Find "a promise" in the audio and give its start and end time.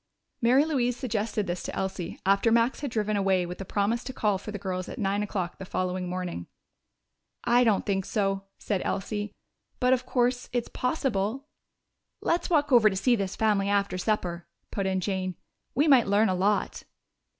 3.61-4.03